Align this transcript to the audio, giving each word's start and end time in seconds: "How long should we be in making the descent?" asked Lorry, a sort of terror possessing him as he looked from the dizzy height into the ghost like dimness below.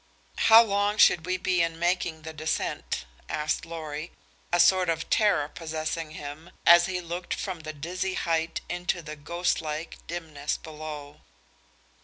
"How 0.49 0.63
long 0.63 0.97
should 0.97 1.27
we 1.27 1.37
be 1.37 1.61
in 1.61 1.77
making 1.77 2.23
the 2.23 2.33
descent?" 2.33 3.05
asked 3.29 3.67
Lorry, 3.67 4.11
a 4.51 4.59
sort 4.59 4.89
of 4.89 5.07
terror 5.11 5.47
possessing 5.47 6.09
him 6.17 6.49
as 6.65 6.87
he 6.87 6.99
looked 6.99 7.35
from 7.35 7.59
the 7.59 7.71
dizzy 7.73 8.15
height 8.15 8.61
into 8.67 9.03
the 9.03 9.15
ghost 9.15 9.61
like 9.61 9.97
dimness 10.07 10.57
below. 10.57 11.21